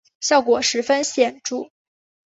[0.19, 1.69] 效果十分显著